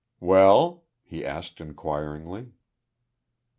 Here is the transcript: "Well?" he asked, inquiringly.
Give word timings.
"Well?" 0.19 0.83
he 1.03 1.23
asked, 1.23 1.61
inquiringly. 1.61 2.53